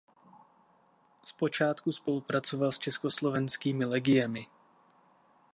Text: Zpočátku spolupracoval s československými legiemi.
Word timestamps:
Zpočátku 1.25 1.91
spolupracoval 1.91 2.71
s 2.71 2.79
československými 2.79 3.85
legiemi. 3.85 4.47